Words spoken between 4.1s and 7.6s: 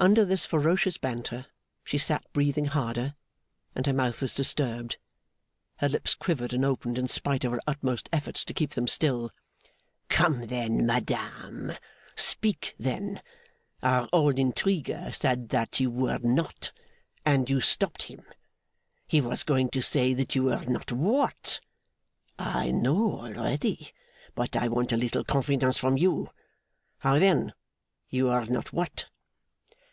was disturbed. Her lips quivered and opened, in spite of her